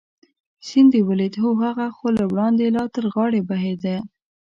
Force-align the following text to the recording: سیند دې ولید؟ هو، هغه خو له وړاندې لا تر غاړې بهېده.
سیند 0.67 0.89
دې 0.93 1.01
ولید؟ 1.09 1.33
هو، 1.41 1.49
هغه 1.63 1.85
خو 1.95 2.07
له 2.17 2.23
وړاندې 2.31 2.65
لا 2.75 2.85
تر 2.95 3.03
غاړې 3.13 3.41
بهېده. 3.49 3.97